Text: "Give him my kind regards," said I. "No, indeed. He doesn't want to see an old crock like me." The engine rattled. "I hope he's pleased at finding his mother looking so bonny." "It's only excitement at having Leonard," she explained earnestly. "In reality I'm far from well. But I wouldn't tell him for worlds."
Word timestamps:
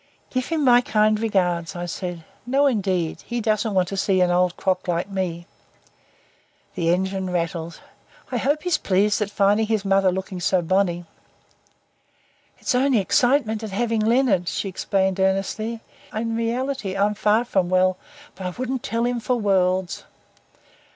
"Give 0.31 0.47
him 0.47 0.63
my 0.65 0.81
kind 0.81 1.19
regards," 1.19 1.73
said 1.91 2.23
I. 2.27 2.39
"No, 2.47 2.65
indeed. 2.65 3.21
He 3.21 3.39
doesn't 3.39 3.75
want 3.75 3.87
to 3.89 3.95
see 3.97 4.19
an 4.19 4.31
old 4.31 4.57
crock 4.57 4.87
like 4.87 5.07
me." 5.11 5.45
The 6.73 6.89
engine 6.91 7.29
rattled. 7.29 7.79
"I 8.31 8.37
hope 8.37 8.63
he's 8.63 8.79
pleased 8.79 9.21
at 9.21 9.29
finding 9.29 9.67
his 9.67 9.85
mother 9.85 10.11
looking 10.11 10.39
so 10.39 10.63
bonny." 10.63 11.05
"It's 12.57 12.73
only 12.73 12.97
excitement 12.97 13.61
at 13.61 13.69
having 13.69 14.01
Leonard," 14.01 14.47
she 14.49 14.67
explained 14.67 15.19
earnestly. 15.19 15.81
"In 16.11 16.35
reality 16.35 16.97
I'm 16.97 17.13
far 17.13 17.45
from 17.45 17.69
well. 17.69 17.97
But 18.33 18.47
I 18.47 18.55
wouldn't 18.57 18.81
tell 18.81 19.03
him 19.05 19.19
for 19.19 19.35
worlds." 19.35 20.05